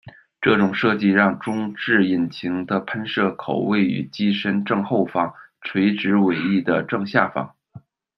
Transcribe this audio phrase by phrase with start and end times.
[0.41, 5.31] 这种设计让中置引擎的喷射口位于机身正后方，
[5.61, 7.55] 垂直尾翼的正下方。